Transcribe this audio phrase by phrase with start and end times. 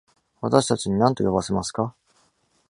[0.41, 1.93] 私たちに、何と呼ばせますか？